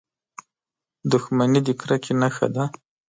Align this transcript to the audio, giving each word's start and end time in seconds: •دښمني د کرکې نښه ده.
•دښمني 1.11 1.59
د 1.67 1.69
کرکې 1.79 2.13
نښه 2.21 2.47
ده. 2.55 2.63